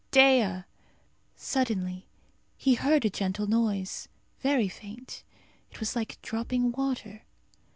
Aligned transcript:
Dea!" 0.09 0.63
Suddenly 1.35 2.07
he 2.57 2.73
heard 2.73 3.05
a 3.05 3.09
gentle 3.11 3.45
noise, 3.45 4.07
very 4.39 4.67
faint. 4.67 5.21
It 5.69 5.79
was 5.79 5.95
like 5.95 6.19
dropping 6.23 6.71
water. 6.71 7.21